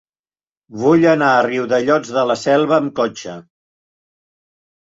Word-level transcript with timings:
Vull 0.83 1.03
anar 1.09 1.27
a 1.33 1.43
Riudellots 1.47 2.13
de 2.17 2.25
la 2.31 2.39
Selva 2.47 2.81
amb 2.81 2.97
cotxe. 3.01 3.37